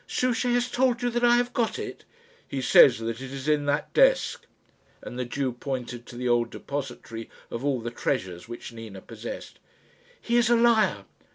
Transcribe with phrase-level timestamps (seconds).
[0.07, 2.05] "Souchey has told you that I have got it?"
[2.47, 4.47] "He says that it is in that desk,"
[5.03, 9.59] and the Jew pointed to the old depository of all the treasures which Nina possessed.
[10.19, 11.05] "He is a liar."